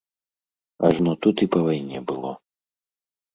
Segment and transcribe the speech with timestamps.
[0.89, 2.31] Ажно тут і па вайне было.